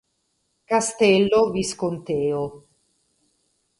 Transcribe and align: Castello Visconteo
Castello 0.67 1.51
Visconteo 1.51 2.65